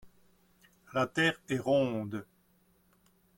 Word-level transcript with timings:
la 0.93 1.05
terre 1.05 1.39
est 1.47 1.59
ronde. 1.59 2.25